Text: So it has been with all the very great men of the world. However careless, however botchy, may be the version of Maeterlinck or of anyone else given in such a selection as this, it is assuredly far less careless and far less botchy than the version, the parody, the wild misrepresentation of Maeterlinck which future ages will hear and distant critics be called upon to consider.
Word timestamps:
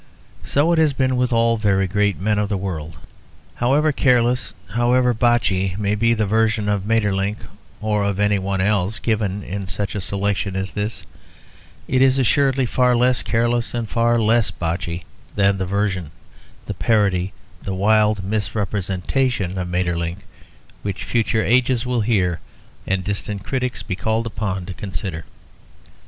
So 0.43 0.71
it 0.71 0.79
has 0.79 0.93
been 0.93 1.15
with 1.15 1.31
all 1.31 1.57
the 1.57 1.61
very 1.61 1.85
great 1.87 2.19
men 2.19 2.39
of 2.39 2.49
the 2.49 2.57
world. 2.57 2.97
However 3.53 3.91
careless, 3.91 4.51
however 4.69 5.13
botchy, 5.13 5.77
may 5.77 5.93
be 5.93 6.15
the 6.15 6.25
version 6.25 6.67
of 6.69 6.87
Maeterlinck 6.87 7.37
or 7.81 8.03
of 8.03 8.19
anyone 8.19 8.61
else 8.61 8.97
given 8.97 9.43
in 9.43 9.67
such 9.67 9.93
a 9.93 10.01
selection 10.01 10.55
as 10.55 10.71
this, 10.71 11.05
it 11.87 12.01
is 12.01 12.17
assuredly 12.17 12.65
far 12.65 12.95
less 12.95 13.21
careless 13.21 13.75
and 13.75 13.87
far 13.87 14.19
less 14.19 14.49
botchy 14.49 15.03
than 15.35 15.59
the 15.59 15.67
version, 15.67 16.09
the 16.65 16.73
parody, 16.73 17.31
the 17.61 17.75
wild 17.75 18.23
misrepresentation 18.23 19.55
of 19.59 19.67
Maeterlinck 19.69 20.25
which 20.81 21.03
future 21.03 21.45
ages 21.45 21.85
will 21.85 22.01
hear 22.01 22.39
and 22.87 23.03
distant 23.03 23.43
critics 23.43 23.83
be 23.83 23.95
called 23.95 24.25
upon 24.25 24.65
to 24.65 24.73
consider. 24.73 25.25